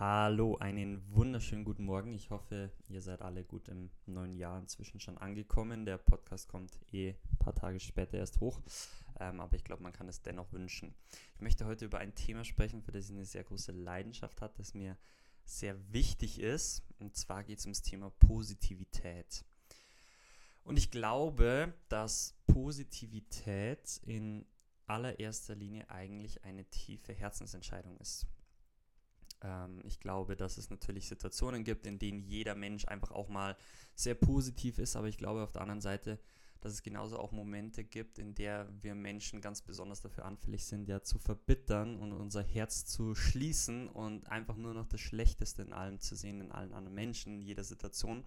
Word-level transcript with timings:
Hallo, 0.00 0.56
einen 0.58 1.02
wunderschönen 1.12 1.64
guten 1.64 1.84
Morgen. 1.84 2.12
Ich 2.12 2.30
hoffe, 2.30 2.70
ihr 2.88 3.02
seid 3.02 3.20
alle 3.20 3.42
gut 3.42 3.66
im 3.66 3.90
neuen 4.06 4.36
Jahr 4.36 4.56
inzwischen 4.60 5.00
schon 5.00 5.18
angekommen. 5.18 5.86
Der 5.86 5.98
Podcast 5.98 6.46
kommt 6.46 6.78
eh 6.92 7.16
ein 7.32 7.38
paar 7.40 7.56
Tage 7.56 7.80
später 7.80 8.16
erst 8.16 8.38
hoch, 8.38 8.60
ähm, 9.18 9.40
aber 9.40 9.56
ich 9.56 9.64
glaube, 9.64 9.82
man 9.82 9.92
kann 9.92 10.08
es 10.08 10.22
dennoch 10.22 10.52
wünschen. 10.52 10.94
Ich 11.34 11.40
möchte 11.40 11.66
heute 11.66 11.84
über 11.84 11.98
ein 11.98 12.14
Thema 12.14 12.44
sprechen, 12.44 12.80
für 12.80 12.92
das 12.92 13.06
ich 13.06 13.16
eine 13.16 13.24
sehr 13.24 13.42
große 13.42 13.72
Leidenschaft 13.72 14.40
habe, 14.40 14.54
das 14.56 14.72
mir 14.72 14.96
sehr 15.44 15.74
wichtig 15.92 16.38
ist. 16.38 16.84
Und 17.00 17.16
zwar 17.16 17.42
geht 17.42 17.58
es 17.58 17.64
ums 17.64 17.82
Thema 17.82 18.10
Positivität. 18.20 19.44
Und 20.62 20.78
ich 20.78 20.92
glaube, 20.92 21.74
dass 21.88 22.36
Positivität 22.46 24.00
in 24.06 24.46
allererster 24.86 25.56
Linie 25.56 25.90
eigentlich 25.90 26.44
eine 26.44 26.64
tiefe 26.66 27.12
Herzensentscheidung 27.12 27.98
ist. 27.98 28.28
Ähm, 29.42 29.80
ich 29.84 30.00
glaube, 30.00 30.36
dass 30.36 30.58
es 30.58 30.70
natürlich 30.70 31.08
Situationen 31.08 31.64
gibt, 31.64 31.86
in 31.86 31.98
denen 31.98 32.20
jeder 32.20 32.54
Mensch 32.54 32.86
einfach 32.86 33.10
auch 33.10 33.28
mal 33.28 33.56
sehr 33.94 34.14
positiv 34.14 34.78
ist, 34.78 34.96
aber 34.96 35.08
ich 35.08 35.18
glaube 35.18 35.42
auf 35.42 35.52
der 35.52 35.62
anderen 35.62 35.80
Seite, 35.80 36.18
dass 36.60 36.72
es 36.72 36.82
genauso 36.82 37.18
auch 37.18 37.30
Momente 37.30 37.84
gibt, 37.84 38.18
in 38.18 38.34
der 38.34 38.68
wir 38.82 38.94
Menschen 38.94 39.40
ganz 39.40 39.62
besonders 39.62 40.00
dafür 40.00 40.24
anfällig 40.24 40.64
sind, 40.64 40.88
ja 40.88 41.02
zu 41.02 41.18
verbittern 41.18 41.98
und 41.98 42.12
unser 42.12 42.42
Herz 42.42 42.84
zu 42.84 43.14
schließen 43.14 43.88
und 43.88 44.28
einfach 44.28 44.56
nur 44.56 44.74
noch 44.74 44.86
das 44.86 45.00
Schlechteste 45.00 45.62
in 45.62 45.72
allem 45.72 46.00
zu 46.00 46.16
sehen, 46.16 46.40
in 46.40 46.50
allen 46.50 46.72
anderen 46.72 46.94
Menschen, 46.94 47.34
in 47.34 47.42
jeder 47.42 47.62
Situation. 47.62 48.24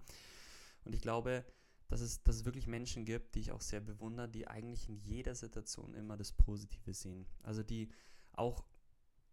Und 0.84 0.94
ich 0.94 1.02
glaube, 1.02 1.44
dass 1.88 2.00
es, 2.00 2.22
dass 2.22 2.36
es 2.36 2.44
wirklich 2.46 2.66
Menschen 2.66 3.04
gibt, 3.04 3.34
die 3.34 3.40
ich 3.40 3.52
auch 3.52 3.60
sehr 3.60 3.80
bewundere, 3.80 4.28
die 4.28 4.48
eigentlich 4.48 4.88
in 4.88 4.96
jeder 4.96 5.34
Situation 5.34 5.94
immer 5.94 6.16
das 6.16 6.32
Positive 6.32 6.94
sehen. 6.94 7.26
Also 7.42 7.62
die 7.62 7.90
auch 8.32 8.64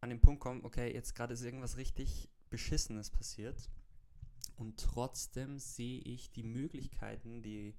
an 0.02 0.10
den 0.10 0.22
Punkt 0.22 0.42
kommen, 0.42 0.64
okay, 0.64 0.94
jetzt 0.94 1.16
gerade 1.16 1.34
ist 1.34 1.44
irgendwas 1.44 1.78
richtig 1.78 2.30
Beschissenes 2.50 3.10
passiert 3.10 3.70
und 4.56 4.80
trotzdem 4.80 5.60
sehe 5.60 6.02
ich 6.02 6.32
die 6.32 6.44
Möglichkeiten, 6.44 7.42
die, 7.42 7.76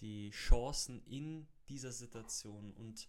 die 0.00 0.30
Chancen 0.30 1.02
in 1.06 1.46
dieser 1.68 1.92
Situation 1.92 2.72
und 2.72 3.08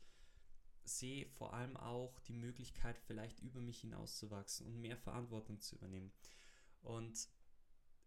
sehe 0.84 1.28
vor 1.28 1.54
allem 1.54 1.78
auch 1.78 2.20
die 2.22 2.34
Möglichkeit, 2.34 2.98
vielleicht 2.98 3.40
über 3.40 3.62
mich 3.62 3.80
hinauszuwachsen 3.82 4.66
und 4.66 4.82
mehr 4.82 4.98
Verantwortung 4.98 5.59
zu 5.62 5.76
übernehmen. 5.76 6.12
Und 6.82 7.30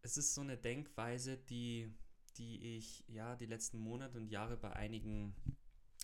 es 0.03 0.17
ist 0.17 0.35
so 0.35 0.41
eine 0.41 0.59
Denkweise, 0.59 1.37
die, 1.37 1.91
die 2.37 2.77
ich 2.77 3.05
ja 3.09 3.37
die 3.37 3.47
letzten 3.47 3.79
Monate 3.79 4.19
und 4.19 4.29
Jahre 4.29 4.57
bei 4.57 4.73
einigen 4.75 5.35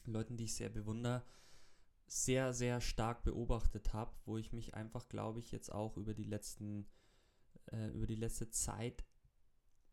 Leuten, 0.07 0.37
die 0.37 0.45
ich 0.45 0.55
sehr 0.55 0.71
bewundere, 0.71 1.23
sehr, 2.11 2.53
sehr 2.53 2.81
stark 2.81 3.23
beobachtet 3.23 3.93
habe, 3.93 4.13
wo 4.25 4.37
ich 4.37 4.53
mich 4.53 4.75
einfach, 4.75 5.09
glaube 5.09 5.39
ich, 5.39 5.53
jetzt 5.53 5.71
auch 5.71 5.97
über 5.97 6.13
die 6.13 6.25
letzten, 6.25 6.89
äh, 7.67 7.89
über 7.91 8.07
die 8.07 8.17
letzte 8.17 8.51
Zeit 8.51 9.05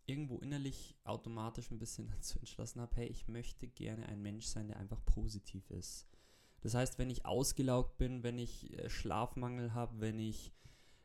irgendwo 0.07 0.39
innerlich 0.39 0.97
automatisch 1.03 1.69
ein 1.69 1.77
bisschen 1.77 2.07
dazu 2.15 2.39
entschlossen 2.39 2.81
habe, 2.81 2.95
hey, 2.95 3.07
ich 3.07 3.27
möchte 3.27 3.67
gerne 3.67 4.07
ein 4.07 4.21
Mensch 4.21 4.47
sein, 4.47 4.67
der 4.67 4.77
einfach 4.77 5.03
positiv 5.05 5.69
ist. 5.69 6.07
Das 6.61 6.73
heißt, 6.73 6.97
wenn 6.97 7.11
ich 7.11 7.27
ausgelaugt 7.27 7.99
bin, 7.99 8.23
wenn 8.23 8.39
ich 8.39 8.73
äh, 8.73 8.89
Schlafmangel 8.89 9.75
habe, 9.75 10.01
wenn 10.01 10.17
ich 10.17 10.51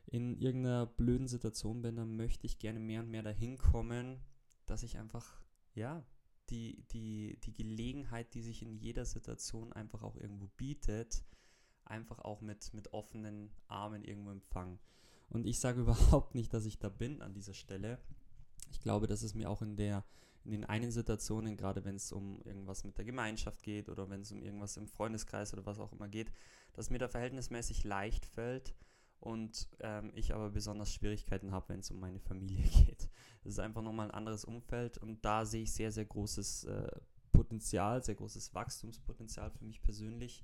in 0.07 0.35
irgendeiner 0.35 0.87
blöden 0.87 1.27
Situation 1.27 1.83
bin, 1.83 1.95
dann 1.95 2.15
möchte 2.15 2.47
ich 2.47 2.57
gerne 2.57 2.79
mehr 2.79 3.01
und 3.01 3.11
mehr 3.11 3.23
dahin 3.23 3.59
kommen, 3.59 4.19
dass 4.65 4.81
ich 4.81 4.97
einfach, 4.97 5.43
ja, 5.75 6.03
die, 6.49 6.83
die, 6.91 7.37
die 7.43 7.53
Gelegenheit, 7.53 8.33
die 8.33 8.41
sich 8.41 8.61
in 8.61 8.73
jeder 8.73 9.05
Situation 9.05 9.73
einfach 9.73 10.03
auch 10.03 10.15
irgendwo 10.15 10.47
bietet, 10.57 11.23
einfach 11.85 12.19
auch 12.19 12.41
mit, 12.41 12.73
mit 12.73 12.93
offenen 12.93 13.51
Armen 13.67 14.03
irgendwo 14.03 14.31
empfangen. 14.31 14.79
Und 15.29 15.45
ich 15.45 15.59
sage 15.59 15.81
überhaupt 15.81 16.35
nicht, 16.35 16.53
dass 16.53 16.65
ich 16.65 16.79
da 16.79 16.89
bin 16.89 17.21
an 17.21 17.33
dieser 17.33 17.53
Stelle. 17.53 17.99
Ich 18.71 18.79
glaube, 18.79 19.07
dass 19.07 19.23
es 19.23 19.33
mir 19.33 19.49
auch 19.49 19.61
in 19.61 19.75
der 19.75 20.03
in 20.45 20.51
den 20.51 20.65
einen 20.65 20.91
Situationen, 20.91 21.55
gerade 21.55 21.85
wenn 21.85 21.95
es 21.95 22.11
um 22.11 22.41
irgendwas 22.41 22.83
mit 22.83 22.97
der 22.97 23.05
Gemeinschaft 23.05 23.63
geht 23.63 23.87
oder 23.87 24.09
wenn 24.09 24.19
es 24.19 24.31
um 24.33 24.43
irgendwas 24.43 24.75
im 24.75 24.89
Freundeskreis 24.89 25.53
oder 25.53 25.65
was 25.65 25.79
auch 25.79 25.93
immer 25.93 26.09
geht, 26.09 26.33
dass 26.73 26.89
mir 26.89 26.97
da 26.97 27.07
verhältnismäßig 27.07 27.85
leicht 27.85 28.25
fällt, 28.25 28.75
und 29.23 29.69
ähm, 29.79 30.11
ich 30.15 30.35
aber 30.35 30.49
besonders 30.49 30.93
Schwierigkeiten 30.93 31.53
habe, 31.53 31.69
wenn 31.69 31.79
es 31.79 31.89
um 31.91 31.99
meine 31.99 32.19
Familie 32.19 32.63
geht. 32.85 33.09
Das 33.43 33.53
ist 33.53 33.59
einfach 33.59 33.81
nochmal 33.81 34.07
ein 34.07 34.15
anderes 34.15 34.45
Umfeld 34.45 34.97
und 34.97 35.23
da 35.23 35.45
sehe 35.45 35.63
ich 35.63 35.73
sehr, 35.73 35.91
sehr 35.91 36.05
großes 36.05 36.63
äh, 36.65 36.91
Potenzial, 37.31 38.03
sehr 38.03 38.15
großes 38.15 38.53
Wachstumspotenzial 38.53 39.51
für 39.51 39.65
mich 39.65 39.81
persönlich, 39.81 40.43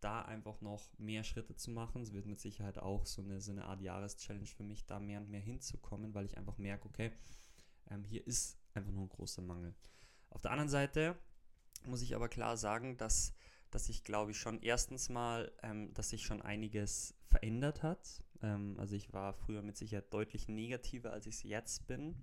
da 0.00 0.22
einfach 0.22 0.60
noch 0.60 0.90
mehr 0.98 1.24
Schritte 1.24 1.56
zu 1.56 1.70
machen. 1.70 2.02
Es 2.02 2.12
wird 2.12 2.26
mit 2.26 2.40
Sicherheit 2.40 2.78
auch 2.78 3.06
so 3.06 3.22
eine, 3.22 3.40
so 3.40 3.52
eine 3.52 3.64
Art 3.64 3.80
Jahreschallenge 3.80 4.46
für 4.46 4.64
mich, 4.64 4.84
da 4.84 5.00
mehr 5.00 5.20
und 5.20 5.30
mehr 5.30 5.40
hinzukommen, 5.40 6.12
weil 6.14 6.26
ich 6.26 6.36
einfach 6.36 6.58
merke, 6.58 6.86
okay, 6.86 7.12
ähm, 7.90 8.04
hier 8.04 8.26
ist 8.26 8.58
einfach 8.74 8.92
nur 8.92 9.04
ein 9.04 9.08
großer 9.08 9.40
Mangel. 9.40 9.74
Auf 10.30 10.42
der 10.42 10.50
anderen 10.50 10.68
Seite 10.68 11.16
muss 11.86 12.02
ich 12.02 12.14
aber 12.14 12.28
klar 12.28 12.56
sagen, 12.56 12.96
dass 12.98 13.32
dass 13.74 13.86
sich, 13.86 14.04
glaube 14.04 14.30
ich, 14.30 14.38
schon 14.38 14.60
erstens 14.62 15.08
mal, 15.08 15.50
ähm, 15.64 15.92
dass 15.94 16.10
sich 16.10 16.22
schon 16.22 16.40
einiges 16.40 17.12
verändert 17.26 17.82
hat. 17.82 18.22
Ähm, 18.40 18.76
also 18.78 18.94
ich 18.94 19.12
war 19.12 19.34
früher 19.34 19.62
mit 19.62 19.76
Sicherheit 19.76 20.14
deutlich 20.14 20.46
negativer, 20.46 21.12
als 21.12 21.26
ich 21.26 21.34
es 21.34 21.42
jetzt 21.42 21.88
bin. 21.88 22.14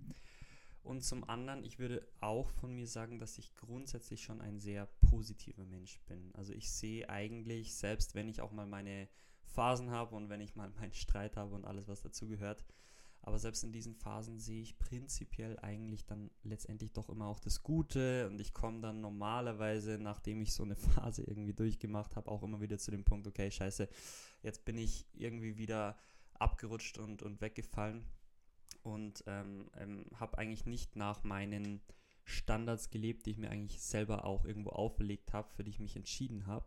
Und 0.82 1.04
zum 1.04 1.28
anderen, 1.28 1.62
ich 1.62 1.78
würde 1.78 2.08
auch 2.20 2.48
von 2.48 2.74
mir 2.74 2.86
sagen, 2.86 3.18
dass 3.18 3.36
ich 3.36 3.54
grundsätzlich 3.54 4.22
schon 4.22 4.40
ein 4.40 4.60
sehr 4.60 4.86
positiver 5.10 5.66
Mensch 5.66 6.00
bin. 6.06 6.34
Also 6.34 6.54
ich 6.54 6.72
sehe 6.72 7.08
eigentlich, 7.10 7.74
selbst 7.74 8.14
wenn 8.14 8.30
ich 8.30 8.40
auch 8.40 8.50
mal 8.50 8.66
meine 8.66 9.08
Phasen 9.44 9.90
habe 9.90 10.16
und 10.16 10.30
wenn 10.30 10.40
ich 10.40 10.56
mal 10.56 10.70
meinen 10.70 10.94
Streit 10.94 11.36
habe 11.36 11.54
und 11.54 11.66
alles, 11.66 11.86
was 11.86 12.00
dazu 12.00 12.28
gehört, 12.28 12.64
aber 13.22 13.38
selbst 13.38 13.62
in 13.62 13.72
diesen 13.72 13.94
Phasen 13.94 14.40
sehe 14.40 14.62
ich 14.62 14.78
prinzipiell 14.78 15.58
eigentlich 15.60 16.04
dann 16.06 16.30
letztendlich 16.42 16.92
doch 16.92 17.08
immer 17.08 17.26
auch 17.26 17.38
das 17.38 17.62
Gute 17.62 18.26
und 18.28 18.40
ich 18.40 18.52
komme 18.52 18.80
dann 18.80 19.00
normalerweise, 19.00 19.98
nachdem 19.98 20.42
ich 20.42 20.52
so 20.52 20.64
eine 20.64 20.76
Phase 20.76 21.22
irgendwie 21.22 21.54
durchgemacht 21.54 22.16
habe, 22.16 22.30
auch 22.30 22.42
immer 22.42 22.60
wieder 22.60 22.78
zu 22.78 22.90
dem 22.90 23.04
Punkt, 23.04 23.26
okay, 23.28 23.50
scheiße, 23.50 23.88
jetzt 24.42 24.64
bin 24.64 24.76
ich 24.76 25.06
irgendwie 25.14 25.56
wieder 25.56 25.96
abgerutscht 26.34 26.98
und, 26.98 27.22
und 27.22 27.40
weggefallen 27.40 28.04
und 28.82 29.22
ähm, 29.28 29.70
ähm, 29.76 30.06
habe 30.18 30.38
eigentlich 30.38 30.66
nicht 30.66 30.96
nach 30.96 31.22
meinen 31.22 31.80
Standards 32.24 32.90
gelebt, 32.90 33.26
die 33.26 33.30
ich 33.30 33.38
mir 33.38 33.50
eigentlich 33.50 33.80
selber 33.80 34.24
auch 34.24 34.44
irgendwo 34.44 34.70
auferlegt 34.70 35.32
habe, 35.32 35.48
für 35.50 35.62
die 35.62 35.70
ich 35.70 35.80
mich 35.80 35.94
entschieden 35.94 36.46
habe. 36.46 36.66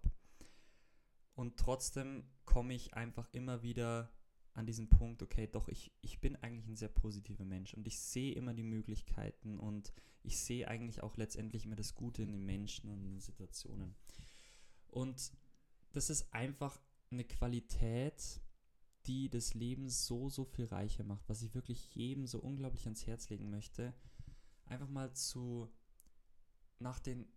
Und 1.34 1.58
trotzdem 1.58 2.24
komme 2.46 2.74
ich 2.74 2.94
einfach 2.94 3.28
immer 3.34 3.62
wieder 3.62 4.10
an 4.56 4.66
diesem 4.66 4.88
Punkt, 4.88 5.22
okay, 5.22 5.48
doch, 5.52 5.68
ich, 5.68 5.92
ich 6.02 6.20
bin 6.22 6.38
eigentlich 6.38 6.68
ein 6.68 6.78
sehr 6.78 6.90
positiver 6.90 7.44
Mensch 7.44 7.74
und 7.74 7.86
ich 7.86 8.00
sehe 8.00 8.34
immer 8.34 8.54
die 8.54 8.64
Möglichkeiten 8.64 9.60
und 9.60 9.94
ich 10.24 10.40
sehe 10.40 10.68
eigentlich 10.68 11.04
auch 11.04 11.18
letztendlich 11.18 11.66
immer 11.66 11.76
das 11.76 11.94
Gute 11.94 12.24
in 12.24 12.32
den 12.32 12.46
Menschen 12.46 12.90
und 12.90 13.04
in 13.04 13.12
den 13.12 13.20
Situationen. 13.20 13.96
Und 14.88 15.34
das 15.92 16.10
ist 16.10 16.34
einfach 16.34 16.80
eine 17.12 17.26
Qualität, 17.26 18.42
die 19.08 19.30
das 19.30 19.54
Leben 19.54 19.90
so, 19.90 20.30
so 20.30 20.46
viel 20.46 20.66
reicher 20.66 21.04
macht, 21.04 21.28
was 21.28 21.42
ich 21.42 21.54
wirklich 21.54 21.94
jedem 21.94 22.26
so 22.26 22.40
unglaublich 22.40 22.86
ans 22.86 23.06
Herz 23.06 23.30
legen 23.30 23.50
möchte. 23.50 23.94
Einfach 24.66 24.90
mal 24.90 25.14
zu 25.14 25.70
nach 26.80 27.00
den 27.00 27.28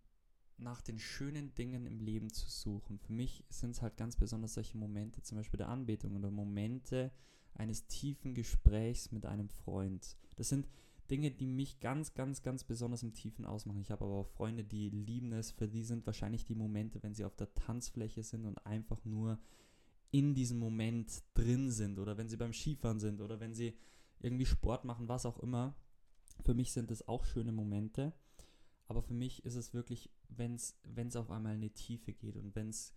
nach 0.59 0.81
den 0.81 0.99
schönen 0.99 1.53
Dingen 1.55 1.85
im 1.85 1.99
Leben 1.99 2.29
zu 2.31 2.49
suchen. 2.49 2.99
Für 2.99 3.13
mich 3.13 3.43
sind 3.49 3.71
es 3.71 3.81
halt 3.81 3.97
ganz 3.97 4.15
besonders 4.15 4.53
solche 4.53 4.77
Momente, 4.77 5.21
zum 5.21 5.37
Beispiel 5.37 5.57
der 5.57 5.69
Anbetung 5.69 6.15
oder 6.15 6.31
Momente 6.31 7.11
eines 7.53 7.87
tiefen 7.87 8.33
Gesprächs 8.33 9.11
mit 9.11 9.25
einem 9.25 9.49
Freund. 9.49 10.17
Das 10.35 10.49
sind 10.49 10.67
Dinge, 11.09 11.31
die 11.31 11.47
mich 11.47 11.79
ganz, 11.79 12.13
ganz, 12.13 12.43
ganz 12.43 12.63
besonders 12.63 13.03
im 13.03 13.13
Tiefen 13.13 13.45
ausmachen. 13.45 13.81
Ich 13.81 13.91
habe 13.91 14.05
aber 14.05 14.13
auch 14.15 14.27
Freunde, 14.27 14.63
die 14.63 14.89
lieben 14.89 15.33
es. 15.33 15.51
Für 15.51 15.67
die 15.67 15.83
sind 15.83 16.05
wahrscheinlich 16.05 16.45
die 16.45 16.55
Momente, 16.55 17.01
wenn 17.01 17.15
sie 17.15 17.25
auf 17.25 17.35
der 17.35 17.53
Tanzfläche 17.55 18.23
sind 18.23 18.45
und 18.45 18.65
einfach 18.65 19.03
nur 19.05 19.39
in 20.11 20.33
diesem 20.33 20.59
Moment 20.59 21.23
drin 21.33 21.71
sind 21.71 21.99
oder 21.99 22.17
wenn 22.17 22.29
sie 22.29 22.37
beim 22.37 22.53
Skifahren 22.53 22.99
sind 22.99 23.21
oder 23.21 23.39
wenn 23.39 23.53
sie 23.53 23.75
irgendwie 24.19 24.45
Sport 24.45 24.85
machen, 24.85 25.07
was 25.07 25.25
auch 25.25 25.39
immer. 25.39 25.75
Für 26.43 26.53
mich 26.53 26.71
sind 26.71 26.91
das 26.91 27.07
auch 27.07 27.25
schöne 27.25 27.51
Momente. 27.51 28.13
Aber 28.89 29.03
für 29.03 29.13
mich 29.13 29.45
ist 29.45 29.55
es 29.55 29.73
wirklich, 29.73 30.09
wenn 30.27 30.55
es 30.55 31.15
auf 31.15 31.29
einmal 31.29 31.53
in 31.53 31.61
eine 31.61 31.69
Tiefe 31.69 32.11
geht 32.11 32.35
und 32.35 32.55
wenn's, 32.55 32.95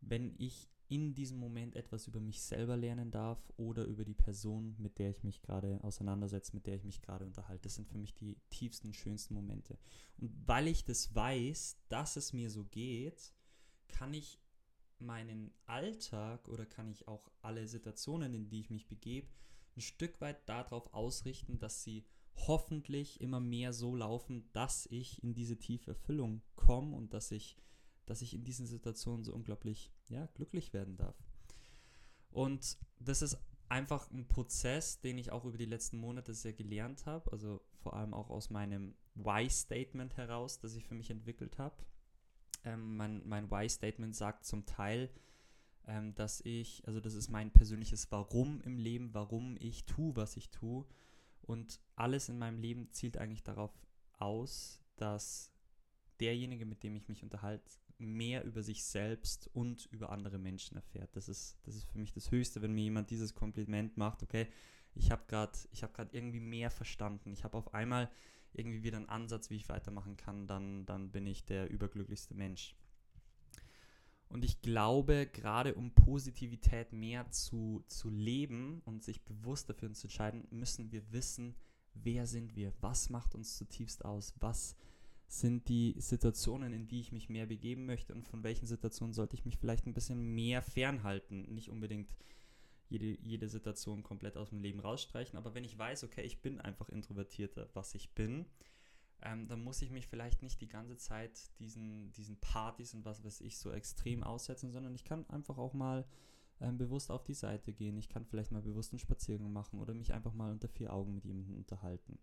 wenn 0.00 0.34
ich 0.38 0.68
in 0.88 1.14
diesem 1.14 1.38
Moment 1.38 1.76
etwas 1.76 2.08
über 2.08 2.18
mich 2.18 2.42
selber 2.42 2.76
lernen 2.76 3.12
darf 3.12 3.38
oder 3.56 3.84
über 3.84 4.04
die 4.04 4.14
Person, 4.14 4.74
mit 4.78 4.98
der 4.98 5.10
ich 5.10 5.22
mich 5.22 5.40
gerade 5.40 5.78
auseinandersetze, 5.84 6.52
mit 6.52 6.66
der 6.66 6.74
ich 6.74 6.82
mich 6.82 7.00
gerade 7.00 7.24
unterhalte. 7.24 7.62
Das 7.62 7.76
sind 7.76 7.88
für 7.88 7.96
mich 7.96 8.16
die 8.16 8.38
tiefsten, 8.50 8.92
schönsten 8.92 9.34
Momente. 9.34 9.78
Und 10.18 10.32
weil 10.46 10.66
ich 10.66 10.84
das 10.84 11.14
weiß, 11.14 11.78
dass 11.88 12.16
es 12.16 12.32
mir 12.32 12.50
so 12.50 12.64
geht, 12.64 13.32
kann 13.86 14.12
ich 14.12 14.40
meinen 14.98 15.52
Alltag 15.66 16.48
oder 16.48 16.66
kann 16.66 16.90
ich 16.90 17.06
auch 17.06 17.30
alle 17.40 17.68
Situationen, 17.68 18.34
in 18.34 18.48
die 18.48 18.60
ich 18.60 18.70
mich 18.70 18.88
begebe, 18.88 19.28
ein 19.76 19.82
Stück 19.82 20.20
weit 20.20 20.48
darauf 20.48 20.92
ausrichten, 20.92 21.60
dass 21.60 21.84
sie 21.84 22.04
hoffentlich 22.36 23.20
immer 23.20 23.40
mehr 23.40 23.72
so 23.72 23.94
laufen, 23.94 24.48
dass 24.52 24.86
ich 24.86 25.22
in 25.22 25.34
diese 25.34 25.58
tiefe 25.58 25.92
Erfüllung 25.92 26.42
komme 26.56 26.96
und 26.96 27.12
dass 27.14 27.30
ich, 27.30 27.56
dass 28.06 28.22
ich 28.22 28.34
in 28.34 28.44
diesen 28.44 28.66
Situationen 28.66 29.24
so 29.24 29.34
unglaublich 29.34 29.92
ja, 30.08 30.26
glücklich 30.34 30.72
werden 30.72 30.96
darf. 30.96 31.16
Und 32.30 32.78
das 32.98 33.22
ist 33.22 33.38
einfach 33.68 34.10
ein 34.10 34.26
Prozess, 34.26 35.00
den 35.00 35.18
ich 35.18 35.32
auch 35.32 35.44
über 35.44 35.58
die 35.58 35.66
letzten 35.66 35.98
Monate 35.98 36.34
sehr 36.34 36.52
gelernt 36.52 37.06
habe, 37.06 37.30
also 37.32 37.60
vor 37.82 37.94
allem 37.94 38.14
auch 38.14 38.30
aus 38.30 38.50
meinem 38.50 38.94
Why-Statement 39.14 40.16
heraus, 40.16 40.58
das 40.58 40.74
ich 40.74 40.84
für 40.84 40.94
mich 40.94 41.10
entwickelt 41.10 41.58
habe. 41.58 41.76
Ähm, 42.64 42.96
mein 42.96 43.26
mein 43.26 43.50
Why-Statement 43.50 44.14
sagt 44.14 44.44
zum 44.44 44.66
Teil, 44.66 45.10
ähm, 45.86 46.14
dass 46.14 46.40
ich, 46.42 46.86
also 46.86 47.00
das 47.00 47.14
ist 47.14 47.30
mein 47.30 47.50
persönliches 47.52 48.10
Warum 48.12 48.60
im 48.62 48.78
Leben, 48.78 49.14
warum 49.14 49.56
ich 49.58 49.86
tue, 49.86 50.14
was 50.16 50.36
ich 50.36 50.50
tue. 50.50 50.84
Und 51.50 51.80
alles 51.96 52.28
in 52.28 52.38
meinem 52.38 52.60
Leben 52.60 52.92
zielt 52.92 53.18
eigentlich 53.18 53.42
darauf 53.42 53.72
aus, 54.18 54.80
dass 54.94 55.52
derjenige, 56.20 56.64
mit 56.64 56.84
dem 56.84 56.94
ich 56.94 57.08
mich 57.08 57.24
unterhalte, 57.24 57.72
mehr 57.98 58.44
über 58.44 58.62
sich 58.62 58.84
selbst 58.84 59.50
und 59.52 59.86
über 59.86 60.10
andere 60.12 60.38
Menschen 60.38 60.76
erfährt. 60.76 61.16
Das 61.16 61.28
ist, 61.28 61.58
das 61.64 61.74
ist 61.74 61.90
für 61.90 61.98
mich 61.98 62.12
das 62.12 62.30
Höchste, 62.30 62.62
wenn 62.62 62.72
mir 62.72 62.84
jemand 62.84 63.10
dieses 63.10 63.34
Kompliment 63.34 63.96
macht, 63.96 64.22
okay, 64.22 64.46
ich 64.94 65.10
habe 65.10 65.24
gerade 65.26 65.58
hab 65.82 66.14
irgendwie 66.14 66.38
mehr 66.38 66.70
verstanden. 66.70 67.32
Ich 67.32 67.42
habe 67.42 67.58
auf 67.58 67.74
einmal 67.74 68.08
irgendwie 68.52 68.84
wieder 68.84 68.98
einen 68.98 69.08
Ansatz, 69.08 69.50
wie 69.50 69.56
ich 69.56 69.68
weitermachen 69.68 70.16
kann, 70.16 70.46
dann, 70.46 70.86
dann 70.86 71.10
bin 71.10 71.26
ich 71.26 71.46
der 71.46 71.68
überglücklichste 71.68 72.34
Mensch. 72.34 72.76
Und 74.30 74.44
ich 74.44 74.62
glaube, 74.62 75.26
gerade 75.26 75.74
um 75.74 75.90
Positivität 75.92 76.92
mehr 76.92 77.28
zu, 77.32 77.82
zu 77.88 78.08
leben 78.10 78.80
und 78.84 79.02
sich 79.02 79.24
bewusst 79.24 79.68
dafür 79.68 79.92
zu 79.92 80.06
entscheiden, 80.06 80.46
müssen 80.50 80.92
wir 80.92 81.02
wissen, 81.12 81.56
wer 81.94 82.26
sind 82.26 82.54
wir, 82.54 82.72
was 82.80 83.10
macht 83.10 83.34
uns 83.34 83.56
zutiefst 83.56 84.04
aus, 84.04 84.32
was 84.38 84.76
sind 85.26 85.68
die 85.68 85.96
Situationen, 85.98 86.72
in 86.72 86.86
die 86.86 87.00
ich 87.00 87.10
mich 87.10 87.28
mehr 87.28 87.46
begeben 87.46 87.86
möchte? 87.86 88.14
Und 88.14 88.28
von 88.28 88.44
welchen 88.44 88.66
Situationen 88.66 89.12
sollte 89.12 89.34
ich 89.34 89.44
mich 89.44 89.58
vielleicht 89.58 89.86
ein 89.86 89.94
bisschen 89.94 90.34
mehr 90.34 90.62
fernhalten. 90.62 91.52
Nicht 91.52 91.68
unbedingt 91.68 92.14
jede, 92.88 93.18
jede 93.20 93.48
Situation 93.48 94.04
komplett 94.04 94.36
aus 94.36 94.50
dem 94.50 94.60
Leben 94.60 94.80
rausstreichen, 94.80 95.38
aber 95.38 95.54
wenn 95.54 95.64
ich 95.64 95.78
weiß, 95.78 96.04
okay, 96.04 96.22
ich 96.22 96.40
bin 96.40 96.60
einfach 96.60 96.88
introvertierter, 96.88 97.68
was 97.74 97.94
ich 97.94 98.10
bin, 98.14 98.46
ähm, 99.22 99.48
dann 99.48 99.62
muss 99.62 99.82
ich 99.82 99.90
mich 99.90 100.06
vielleicht 100.06 100.42
nicht 100.42 100.60
die 100.60 100.68
ganze 100.68 100.96
Zeit 100.96 101.50
diesen, 101.58 102.12
diesen 102.12 102.38
Partys 102.40 102.94
und 102.94 103.04
was 103.04 103.24
weiß 103.24 103.40
ich 103.40 103.58
so 103.58 103.70
extrem 103.70 104.22
aussetzen, 104.22 104.70
sondern 104.72 104.94
ich 104.94 105.04
kann 105.04 105.28
einfach 105.28 105.58
auch 105.58 105.74
mal 105.74 106.06
ähm, 106.60 106.78
bewusst 106.78 107.10
auf 107.10 107.24
die 107.24 107.34
Seite 107.34 107.72
gehen. 107.72 107.96
Ich 107.96 108.08
kann 108.08 108.24
vielleicht 108.24 108.52
mal 108.52 108.62
bewusst 108.62 108.92
einen 108.92 108.98
Spaziergang 108.98 109.52
machen 109.52 109.80
oder 109.80 109.94
mich 109.94 110.12
einfach 110.12 110.32
mal 110.32 110.52
unter 110.52 110.68
vier 110.68 110.92
Augen 110.92 111.14
mit 111.14 111.24
jemandem 111.24 111.56
unterhalten. 111.56 112.18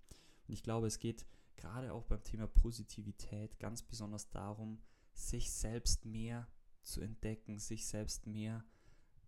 Und 0.48 0.54
ich 0.54 0.64
glaube, 0.64 0.88
es 0.88 1.00
geht 1.00 1.26
gerade 1.56 1.94
auch 1.94 2.06
beim 2.06 2.24
Thema 2.24 2.48
Positivität 2.48 3.60
ganz 3.60 3.82
besonders 3.84 4.30
darum, 4.30 4.82
sich 5.14 5.52
selbst 5.52 6.06
mehr 6.06 6.48
zu 6.84 7.02
entdecken, 7.02 7.60
sich 7.60 7.88
selbst 7.88 8.28
mehr 8.28 8.64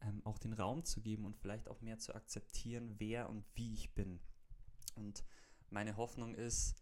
ähm, 0.01 0.21
auch 0.23 0.37
den 0.37 0.53
Raum 0.53 0.85
zu 0.85 1.01
geben 1.01 1.25
und 1.25 1.35
vielleicht 1.35 1.67
auch 1.67 1.81
mehr 1.81 1.99
zu 1.99 2.15
akzeptieren, 2.15 2.95
wer 2.99 3.29
und 3.29 3.43
wie 3.55 3.73
ich 3.73 3.93
bin. 3.93 4.19
Und 4.95 5.23
meine 5.69 5.97
Hoffnung 5.97 6.35
ist, 6.35 6.75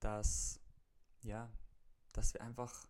dass 0.00 0.60
ja, 1.22 1.50
dass 2.12 2.34
wir 2.34 2.40
einfach 2.40 2.86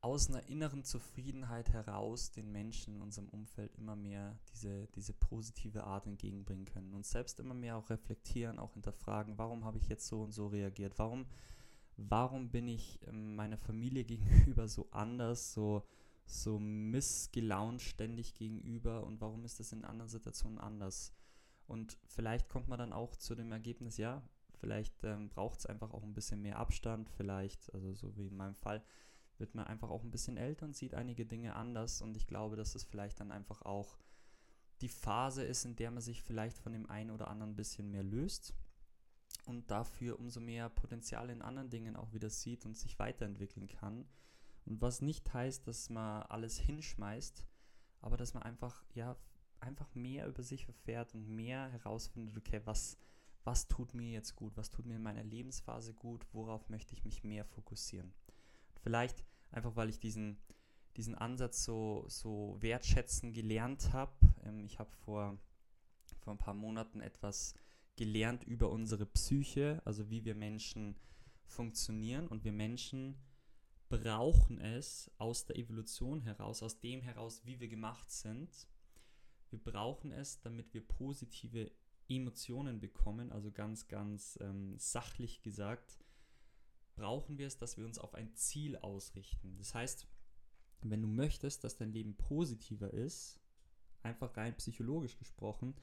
aus 0.00 0.28
einer 0.28 0.46
inneren 0.48 0.84
Zufriedenheit 0.84 1.70
heraus 1.70 2.30
den 2.30 2.52
Menschen 2.52 2.96
in 2.96 3.02
unserem 3.02 3.28
Umfeld 3.28 3.74
immer 3.74 3.96
mehr 3.96 4.38
diese, 4.52 4.86
diese 4.94 5.12
positive 5.12 5.84
Art 5.84 6.06
entgegenbringen 6.06 6.66
können. 6.66 6.92
Und 6.94 7.04
selbst 7.04 7.40
immer 7.40 7.54
mehr 7.54 7.76
auch 7.76 7.90
reflektieren, 7.90 8.58
auch 8.58 8.74
hinterfragen, 8.74 9.38
warum 9.38 9.64
habe 9.64 9.78
ich 9.78 9.88
jetzt 9.88 10.06
so 10.06 10.22
und 10.22 10.32
so 10.32 10.46
reagiert? 10.46 10.98
Warum, 10.98 11.26
warum 11.96 12.50
bin 12.50 12.68
ich 12.68 13.00
ähm, 13.08 13.34
meiner 13.34 13.56
Familie 13.56 14.04
gegenüber 14.04 14.68
so 14.68 14.88
anders, 14.92 15.52
so, 15.52 15.82
so 16.24 16.60
missgelaunt 16.60 17.82
ständig 17.82 18.34
gegenüber 18.34 19.04
und 19.04 19.20
warum 19.20 19.44
ist 19.44 19.58
das 19.58 19.72
in 19.72 19.84
anderen 19.84 20.10
Situationen 20.10 20.58
anders? 20.58 21.12
Und 21.66 21.98
vielleicht 22.06 22.48
kommt 22.48 22.68
man 22.68 22.78
dann 22.78 22.92
auch 22.92 23.16
zu 23.16 23.34
dem 23.34 23.50
Ergebnis, 23.50 23.96
ja, 23.96 24.22
vielleicht 24.56 25.04
ähm, 25.04 25.28
braucht 25.28 25.60
es 25.60 25.66
einfach 25.66 25.92
auch 25.92 26.02
ein 26.02 26.14
bisschen 26.14 26.42
mehr 26.42 26.58
Abstand, 26.58 27.08
vielleicht, 27.10 27.72
also 27.74 27.92
so 27.94 28.16
wie 28.16 28.26
in 28.26 28.36
meinem 28.36 28.54
Fall, 28.54 28.82
wird 29.38 29.54
man 29.54 29.66
einfach 29.66 29.90
auch 29.90 30.02
ein 30.02 30.10
bisschen 30.10 30.36
älter 30.36 30.64
und 30.64 30.74
sieht 30.74 30.94
einige 30.94 31.26
Dinge 31.26 31.56
anders. 31.56 32.00
Und 32.00 32.16
ich 32.16 32.26
glaube, 32.26 32.56
dass 32.56 32.74
es 32.74 32.84
vielleicht 32.84 33.20
dann 33.20 33.32
einfach 33.32 33.62
auch 33.62 33.98
die 34.80 34.88
Phase 34.88 35.42
ist, 35.42 35.64
in 35.64 35.76
der 35.76 35.90
man 35.90 36.02
sich 36.02 36.22
vielleicht 36.22 36.58
von 36.58 36.72
dem 36.72 36.88
einen 36.88 37.10
oder 37.10 37.28
anderen 37.28 37.52
ein 37.52 37.56
bisschen 37.56 37.90
mehr 37.90 38.02
löst 38.02 38.54
und 39.46 39.70
dafür 39.70 40.18
umso 40.18 40.40
mehr 40.40 40.68
Potenzial 40.68 41.30
in 41.30 41.42
anderen 41.42 41.70
Dingen 41.70 41.96
auch 41.96 42.12
wieder 42.12 42.30
sieht 42.30 42.66
und 42.66 42.76
sich 42.76 42.98
weiterentwickeln 42.98 43.68
kann. 43.68 44.06
Und 44.64 44.80
was 44.82 45.00
nicht 45.00 45.32
heißt, 45.32 45.66
dass 45.66 45.88
man 45.90 46.22
alles 46.24 46.58
hinschmeißt, 46.58 47.46
aber 48.00 48.16
dass 48.16 48.34
man 48.34 48.42
einfach, 48.42 48.84
ja, 48.94 49.16
einfach 49.60 49.94
mehr 49.94 50.26
über 50.26 50.42
sich 50.42 50.66
erfährt 50.66 51.14
und 51.14 51.28
mehr 51.28 51.70
herausfindet, 51.70 52.36
okay, 52.36 52.60
was, 52.64 52.98
was 53.46 53.68
tut 53.68 53.94
mir 53.94 54.10
jetzt 54.10 54.34
gut, 54.34 54.56
was 54.56 54.70
tut 54.70 54.86
mir 54.86 54.96
in 54.96 55.02
meiner 55.02 55.22
Lebensphase 55.22 55.94
gut, 55.94 56.26
worauf 56.32 56.68
möchte 56.68 56.94
ich 56.94 57.04
mich 57.04 57.22
mehr 57.22 57.44
fokussieren. 57.44 58.12
Vielleicht 58.82 59.24
einfach, 59.52 59.76
weil 59.76 59.88
ich 59.88 60.00
diesen, 60.00 60.36
diesen 60.96 61.14
Ansatz 61.14 61.62
so, 61.64 62.04
so 62.08 62.56
wertschätzen 62.58 63.32
gelernt 63.32 63.92
habe. 63.92 64.12
Ähm, 64.44 64.64
ich 64.64 64.80
habe 64.80 64.90
vor, 64.90 65.38
vor 66.18 66.34
ein 66.34 66.38
paar 66.38 66.54
Monaten 66.54 67.00
etwas 67.00 67.54
gelernt 67.94 68.42
über 68.42 68.68
unsere 68.68 69.06
Psyche, 69.06 69.80
also 69.84 70.10
wie 70.10 70.24
wir 70.24 70.34
Menschen 70.34 70.96
funktionieren. 71.44 72.26
Und 72.26 72.42
wir 72.42 72.52
Menschen 72.52 73.16
brauchen 73.88 74.58
es 74.58 75.08
aus 75.18 75.46
der 75.46 75.56
Evolution 75.56 76.20
heraus, 76.20 76.64
aus 76.64 76.80
dem 76.80 77.00
heraus, 77.00 77.42
wie 77.44 77.60
wir 77.60 77.68
gemacht 77.68 78.10
sind. 78.10 78.50
Wir 79.50 79.60
brauchen 79.60 80.10
es, 80.10 80.40
damit 80.40 80.74
wir 80.74 80.84
positive 80.84 81.70
Emotionen 82.08 82.80
bekommen, 82.80 83.32
also 83.32 83.50
ganz, 83.50 83.88
ganz 83.88 84.38
ähm, 84.40 84.78
sachlich 84.78 85.42
gesagt, 85.42 85.98
brauchen 86.94 87.38
wir 87.38 87.46
es, 87.46 87.58
dass 87.58 87.76
wir 87.76 87.84
uns 87.84 87.98
auf 87.98 88.14
ein 88.14 88.34
Ziel 88.34 88.76
ausrichten. 88.76 89.56
Das 89.58 89.74
heißt, 89.74 90.06
wenn 90.82 91.02
du 91.02 91.08
möchtest, 91.08 91.64
dass 91.64 91.76
dein 91.76 91.92
Leben 91.92 92.16
positiver 92.16 92.92
ist, 92.92 93.40
einfach 94.02 94.36
rein 94.36 94.56
psychologisch 94.56 95.18
gesprochen, 95.18 95.74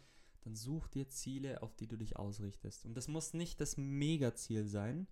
dann 0.42 0.56
such 0.56 0.88
dir 0.90 1.08
Ziele, 1.10 1.62
auf 1.62 1.76
die 1.76 1.88
du 1.88 1.98
dich 1.98 2.18
ausrichtest. 2.18 2.86
Und 2.86 2.96
das 2.96 3.08
muss 3.08 3.34
nicht 3.34 3.62
das 3.62 3.78
Megaziel 3.78 4.66
sein. 4.66 5.08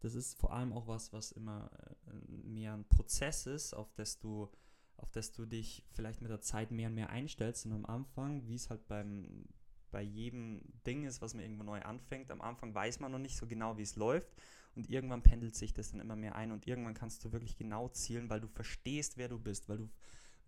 Das 0.00 0.14
ist 0.14 0.34
vor 0.34 0.52
allem 0.52 0.72
auch 0.72 0.86
was, 0.86 1.12
was 1.12 1.32
immer 1.32 1.70
äh, 2.06 2.30
mehr 2.30 2.74
ein 2.74 2.86
Prozess 2.88 3.46
ist, 3.46 3.72
auf 3.72 3.92
das 3.94 4.18
du, 4.18 4.50
auf 4.96 5.10
das 5.12 5.32
du 5.32 5.46
dich 5.46 5.84
vielleicht 5.92 6.20
mit 6.20 6.30
der 6.30 6.42
Zeit 6.42 6.70
mehr 6.70 6.88
und 6.88 6.94
mehr 6.94 7.10
einstellst. 7.10 7.64
Und 7.64 7.72
am 7.72 7.86
Anfang, 7.86 8.46
wie 8.46 8.54
es 8.54 8.68
halt 8.68 8.86
beim, 8.86 9.46
bei 9.94 10.02
jedem 10.02 10.60
Ding 10.84 11.04
ist, 11.04 11.22
was 11.22 11.34
man 11.34 11.44
irgendwo 11.44 11.62
neu 11.62 11.80
anfängt, 11.80 12.32
am 12.32 12.40
Anfang 12.40 12.74
weiß 12.74 12.98
man 12.98 13.12
noch 13.12 13.20
nicht 13.20 13.36
so 13.36 13.46
genau, 13.46 13.78
wie 13.78 13.82
es 13.82 13.94
läuft. 13.94 14.28
Und 14.74 14.90
irgendwann 14.90 15.22
pendelt 15.22 15.54
sich 15.54 15.72
das 15.72 15.92
dann 15.92 16.00
immer 16.00 16.16
mehr 16.16 16.34
ein. 16.34 16.50
Und 16.50 16.66
irgendwann 16.66 16.94
kannst 16.94 17.24
du 17.24 17.30
wirklich 17.30 17.56
genau 17.56 17.86
zielen, 17.90 18.28
weil 18.28 18.40
du 18.40 18.48
verstehst, 18.48 19.16
wer 19.18 19.28
du 19.28 19.38
bist, 19.38 19.68
weil 19.68 19.78
du, 19.78 19.88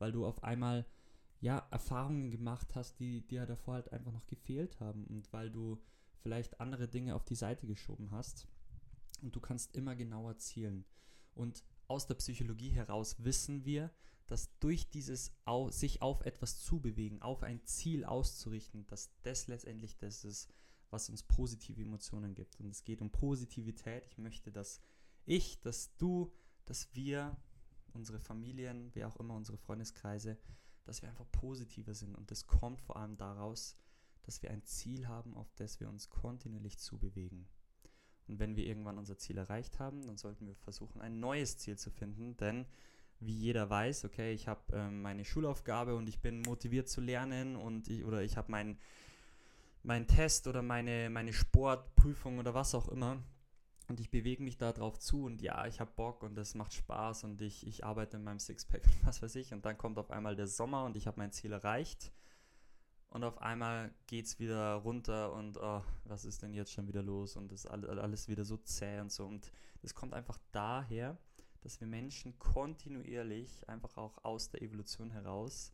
weil 0.00 0.10
du 0.10 0.26
auf 0.26 0.42
einmal 0.42 0.84
ja, 1.38 1.64
Erfahrungen 1.70 2.32
gemacht 2.32 2.74
hast, 2.74 2.98
die 2.98 3.24
dir 3.24 3.46
davor 3.46 3.74
halt 3.74 3.92
einfach 3.92 4.10
noch 4.10 4.26
gefehlt 4.26 4.80
haben. 4.80 5.04
Und 5.04 5.32
weil 5.32 5.48
du 5.48 5.80
vielleicht 6.22 6.60
andere 6.60 6.88
Dinge 6.88 7.14
auf 7.14 7.24
die 7.24 7.36
Seite 7.36 7.68
geschoben 7.68 8.10
hast. 8.10 8.48
Und 9.22 9.36
du 9.36 9.38
kannst 9.38 9.76
immer 9.76 9.94
genauer 9.94 10.38
zielen. 10.38 10.84
Und 11.36 11.62
aus 11.86 12.08
der 12.08 12.16
Psychologie 12.16 12.70
heraus 12.70 13.22
wissen 13.22 13.64
wir, 13.64 13.92
dass 14.26 14.58
durch 14.58 14.88
dieses 14.88 15.32
sich 15.70 16.02
auf 16.02 16.24
etwas 16.24 16.60
zubewegen, 16.60 17.22
auf 17.22 17.42
ein 17.42 17.64
Ziel 17.64 18.04
auszurichten, 18.04 18.86
dass 18.86 19.10
das 19.22 19.46
letztendlich 19.46 19.96
das 19.98 20.24
ist, 20.24 20.48
was 20.90 21.08
uns 21.08 21.22
positive 21.22 21.82
Emotionen 21.82 22.34
gibt. 22.34 22.58
Und 22.60 22.70
es 22.70 22.84
geht 22.84 23.02
um 23.02 23.10
Positivität. 23.10 24.06
Ich 24.06 24.18
möchte, 24.18 24.50
dass 24.50 24.80
ich, 25.24 25.60
dass 25.60 25.96
du, 25.96 26.32
dass 26.64 26.94
wir, 26.94 27.36
unsere 27.92 28.20
Familien, 28.20 28.90
wer 28.94 29.08
auch 29.08 29.16
immer, 29.16 29.34
unsere 29.34 29.56
Freundeskreise, 29.56 30.38
dass 30.84 31.02
wir 31.02 31.08
einfach 31.08 31.30
positiver 31.32 31.94
sind. 31.94 32.14
Und 32.14 32.30
das 32.30 32.46
kommt 32.46 32.80
vor 32.80 32.96
allem 32.96 33.16
daraus, 33.16 33.76
dass 34.22 34.42
wir 34.42 34.50
ein 34.50 34.64
Ziel 34.64 35.08
haben, 35.08 35.34
auf 35.36 35.52
das 35.54 35.80
wir 35.80 35.88
uns 35.88 36.10
kontinuierlich 36.10 36.78
zubewegen. 36.78 37.48
Und 38.28 38.38
wenn 38.38 38.56
wir 38.56 38.66
irgendwann 38.66 38.98
unser 38.98 39.18
Ziel 39.18 39.38
erreicht 39.38 39.78
haben, 39.78 40.02
dann 40.02 40.16
sollten 40.16 40.46
wir 40.46 40.56
versuchen, 40.56 41.00
ein 41.00 41.20
neues 41.20 41.58
Ziel 41.58 41.78
zu 41.78 41.90
finden, 41.90 42.36
denn 42.36 42.66
wie 43.20 43.32
jeder 43.32 43.70
weiß, 43.70 44.04
okay, 44.04 44.32
ich 44.32 44.48
habe 44.48 44.60
ähm, 44.72 45.02
meine 45.02 45.24
Schulaufgabe 45.24 45.94
und 45.96 46.08
ich 46.08 46.20
bin 46.20 46.42
motiviert 46.42 46.88
zu 46.88 47.00
lernen 47.00 47.56
und 47.56 47.88
ich, 47.88 48.04
oder 48.04 48.22
ich 48.22 48.36
habe 48.36 48.50
meinen 48.50 48.78
mein 49.82 50.08
Test 50.08 50.48
oder 50.48 50.62
meine, 50.62 51.08
meine 51.10 51.32
Sportprüfung 51.32 52.38
oder 52.38 52.54
was 52.54 52.74
auch 52.74 52.88
immer. 52.88 53.22
Und 53.88 54.00
ich 54.00 54.10
bewege 54.10 54.42
mich 54.42 54.58
da 54.58 54.72
drauf 54.72 54.98
zu 54.98 55.24
und 55.24 55.40
ja, 55.40 55.64
ich 55.66 55.78
habe 55.78 55.92
Bock 55.94 56.24
und 56.24 56.36
es 56.38 56.56
macht 56.56 56.74
Spaß 56.74 57.22
und 57.22 57.40
ich, 57.40 57.64
ich 57.64 57.84
arbeite 57.84 58.16
in 58.16 58.24
meinem 58.24 58.40
Sixpack 58.40 58.82
und 58.84 59.06
was 59.06 59.22
weiß 59.22 59.36
ich. 59.36 59.52
Und 59.52 59.64
dann 59.64 59.78
kommt 59.78 59.98
auf 59.98 60.10
einmal 60.10 60.34
der 60.34 60.48
Sommer 60.48 60.84
und 60.84 60.96
ich 60.96 61.06
habe 61.06 61.20
mein 61.20 61.30
Ziel 61.30 61.52
erreicht. 61.52 62.12
Und 63.10 63.22
auf 63.22 63.40
einmal 63.40 63.94
geht 64.08 64.26
es 64.26 64.40
wieder 64.40 64.74
runter 64.74 65.32
und 65.32 65.56
oh, 65.58 65.82
was 66.04 66.24
ist 66.24 66.42
denn 66.42 66.52
jetzt 66.52 66.72
schon 66.72 66.88
wieder 66.88 67.02
los? 67.02 67.36
Und 67.36 67.52
das 67.52 67.64
ist 67.64 67.70
alles 67.70 68.26
wieder 68.26 68.44
so 68.44 68.56
zäh 68.56 68.98
und 68.98 69.12
so. 69.12 69.24
Und 69.24 69.52
das 69.82 69.94
kommt 69.94 70.14
einfach 70.14 70.38
daher, 70.50 71.16
dass 71.66 71.80
wir 71.80 71.88
Menschen 71.88 72.38
kontinuierlich, 72.38 73.68
einfach 73.68 73.96
auch 73.96 74.24
aus 74.24 74.50
der 74.50 74.62
Evolution 74.62 75.10
heraus, 75.10 75.72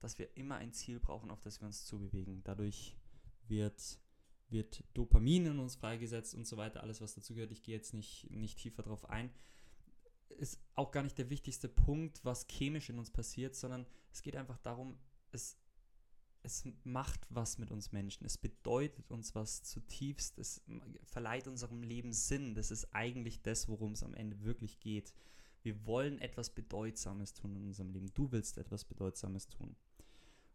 dass 0.00 0.18
wir 0.18 0.34
immer 0.38 0.56
ein 0.56 0.72
Ziel 0.72 1.00
brauchen, 1.00 1.30
auf 1.30 1.42
das 1.42 1.60
wir 1.60 1.66
uns 1.66 1.84
zubewegen. 1.84 2.42
Dadurch 2.44 2.96
wird, 3.46 4.00
wird 4.48 4.82
Dopamin 4.94 5.44
in 5.44 5.58
uns 5.58 5.76
freigesetzt 5.76 6.34
und 6.34 6.46
so 6.46 6.56
weiter, 6.56 6.82
alles 6.82 7.02
was 7.02 7.14
dazu 7.14 7.34
gehört. 7.34 7.52
Ich 7.52 7.62
gehe 7.62 7.76
jetzt 7.76 7.92
nicht, 7.92 8.30
nicht 8.30 8.58
tiefer 8.58 8.82
drauf 8.82 9.10
ein. 9.10 9.30
Ist 10.30 10.62
auch 10.74 10.92
gar 10.92 11.02
nicht 11.02 11.18
der 11.18 11.28
wichtigste 11.28 11.68
Punkt, 11.68 12.24
was 12.24 12.46
chemisch 12.48 12.88
in 12.88 12.98
uns 12.98 13.10
passiert, 13.10 13.54
sondern 13.54 13.84
es 14.10 14.22
geht 14.22 14.34
einfach 14.34 14.56
darum, 14.56 14.96
es, 15.30 15.58
es 16.48 16.64
macht 16.84 17.26
was 17.28 17.58
mit 17.58 17.70
uns 17.70 17.92
Menschen. 17.92 18.24
Es 18.24 18.38
bedeutet 18.38 19.10
uns 19.10 19.34
was 19.34 19.62
zutiefst. 19.62 20.38
Es 20.38 20.62
verleiht 21.04 21.46
unserem 21.46 21.82
Leben 21.82 22.12
Sinn. 22.12 22.54
Das 22.54 22.70
ist 22.70 22.94
eigentlich 22.94 23.42
das, 23.42 23.68
worum 23.68 23.92
es 23.92 24.02
am 24.02 24.14
Ende 24.14 24.42
wirklich 24.42 24.80
geht. 24.80 25.14
Wir 25.62 25.86
wollen 25.86 26.18
etwas 26.20 26.50
Bedeutsames 26.50 27.34
tun 27.34 27.54
in 27.54 27.66
unserem 27.66 27.90
Leben. 27.90 28.12
Du 28.14 28.32
willst 28.32 28.56
etwas 28.56 28.84
Bedeutsames 28.84 29.48
tun. 29.48 29.76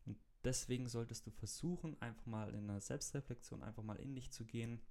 Und 0.06 0.18
deswegen 0.44 0.88
solltest 0.88 1.28
du 1.28 1.32
versuchen, 1.32 2.02
einfach 2.02 2.26
mal 2.26 2.54
in 2.56 2.70
einer 2.70 2.82
Selbstreflexion, 2.82 3.62
einfach 3.62 3.84
mal 3.84 4.00
in 4.00 4.16
dich 4.16 4.32
zu 4.32 4.46
gehen, 4.46 4.82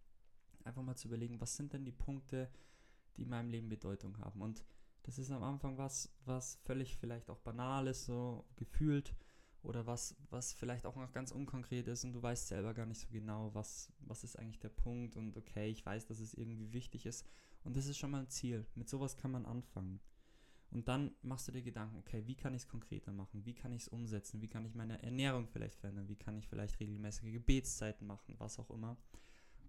einfach 0.65 0.83
mal 0.83 0.97
zu 0.97 1.09
überlegen, 1.09 1.41
was 1.41 1.57
sind 1.57 1.73
denn 1.73 1.85
die 1.85 1.93
Punkte, 1.93 2.49
die 3.17 3.23
in 3.23 3.29
meinem 3.29 3.51
Leben 3.51 3.69
Bedeutung 3.69 4.19
haben. 4.19 4.41
Und 4.41 4.65
das 5.03 5.19
ist 5.19 5.33
am 5.33 5.43
Anfang 5.43 5.79
was, 5.79 6.15
was 6.25 6.61
völlig 6.63 6.97
vielleicht 6.97 7.29
auch 7.29 7.41
banal 7.41 7.89
ist, 7.89 8.05
so 8.05 8.45
gefühlt, 8.55 9.17
oder 9.62 9.87
was, 9.87 10.16
was 10.31 10.52
vielleicht 10.52 10.87
auch 10.87 10.97
noch 10.97 11.12
ganz 11.12 11.31
unkonkret 11.31 11.87
ist 11.88 12.04
und 12.04 12.12
du 12.12 12.23
weißt 12.23 12.49
selber 12.49 12.75
gar 12.75 12.87
nicht 12.87 13.00
so 13.00 13.09
genau, 13.11 13.54
was, 13.54 13.92
was 14.00 14.25
ist 14.25 14.38
eigentlich 14.38 14.59
der 14.59 14.71
Punkt 14.71 15.16
und 15.16 15.37
okay, 15.37 15.69
ich 15.69 15.85
weiß, 15.85 16.07
dass 16.07 16.19
es 16.19 16.35
irgendwie 16.35 16.73
wichtig 16.73 17.07
ist 17.07 17.26
und 17.64 17.76
das 17.76 17.87
ist 17.87 17.99
schon 17.99 18.11
mal 18.11 18.21
ein 18.21 18.28
Ziel. 18.28 18.66
Mit 18.75 18.88
sowas 18.88 19.16
kann 19.16 19.31
man 19.31 19.47
anfangen. 19.47 20.00
Und 20.71 20.88
dann 20.88 21.14
machst 21.21 21.47
du 21.47 21.52
dir 21.52 21.62
Gedanken, 21.62 21.99
okay, 21.99 22.26
wie 22.26 22.35
kann 22.35 22.54
ich 22.54 22.62
es 22.62 22.69
konkreter 22.69 23.12
machen? 23.12 23.45
Wie 23.45 23.54
kann 23.54 23.73
ich 23.73 23.83
es 23.83 23.88
umsetzen? 23.88 24.40
Wie 24.40 24.49
kann 24.49 24.64
ich 24.64 24.75
meine 24.75 25.02
Ernährung 25.02 25.47
vielleicht 25.47 25.76
verändern? 25.76 26.09
Wie 26.09 26.16
kann 26.16 26.37
ich 26.38 26.49
vielleicht 26.49 26.81
regelmäßige 26.81 27.31
Gebetszeiten 27.31 28.07
machen? 28.07 28.37
Was 28.38 28.59
auch 28.59 28.71
immer. 28.71 28.97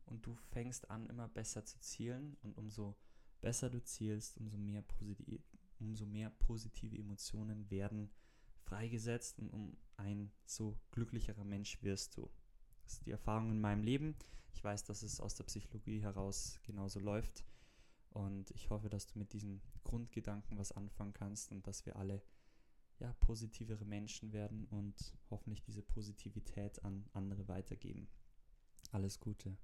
Und 0.05 0.25
du 0.25 0.33
fängst 0.33 0.89
an, 0.89 1.05
immer 1.07 1.27
besser 1.27 1.65
zu 1.65 1.77
zielen. 1.81 2.38
Und 2.41 2.57
umso 2.57 2.95
besser 3.41 3.69
du 3.69 3.83
zielst, 3.83 4.38
umso 4.38 4.57
mehr, 4.57 4.81
positiv, 4.81 5.41
umso 5.81 6.05
mehr 6.05 6.29
positive 6.29 6.97
Emotionen 6.97 7.69
werden 7.69 8.09
freigesetzt 8.74 9.38
und 9.38 9.50
um 9.50 9.77
ein 9.98 10.32
so 10.46 10.75
glücklicherer 10.92 11.44
Mensch 11.44 11.82
wirst 11.84 12.18
du. 12.18 12.30
Das 12.84 12.94
ist 12.94 13.06
die 13.06 13.12
Erfahrung 13.12 13.51
in 13.51 13.62
meinem 13.62 13.84
Leben. 13.84 14.15
Ich 14.51 14.63
weiß, 14.63 14.84
dass 14.86 15.03
es 15.03 15.20
aus 15.20 15.36
der 15.36 15.44
Psychologie 15.44 16.01
heraus 16.01 16.60
genauso 16.63 17.00
läuft. 17.00 17.46
Und 18.10 18.50
ich 18.51 18.70
hoffe, 18.72 18.89
dass 18.89 19.06
du 19.06 19.20
mit 19.20 19.34
diesen 19.34 19.62
Grundgedanken 19.84 20.58
was 20.58 20.72
anfangen 20.72 21.13
kannst 21.13 21.51
und 21.51 21.68
dass 21.68 21.86
wir 21.86 21.96
alle 21.98 22.24
ja, 23.00 23.13
positivere 23.20 23.86
Menschen 23.86 24.34
werden 24.34 24.65
und 24.65 25.13
hoffentlich 25.30 25.62
diese 25.62 25.84
Positivität 25.84 26.84
an 26.84 27.06
andere 27.13 27.48
weitergeben. 27.48 28.08
Alles 28.92 29.20
Gute. 29.20 29.56